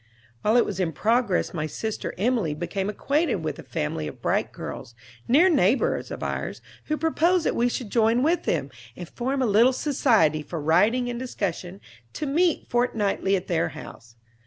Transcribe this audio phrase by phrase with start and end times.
[0.41, 4.51] While it was in progress my sister Emilie became acquainted with a family of bright
[4.51, 4.95] girls,
[5.27, 9.45] near neighbors of ours, who proposed that we should join with them, and form a
[9.45, 11.81] little society for writing and discussion,
[12.13, 14.15] to meet fortnightly at their house.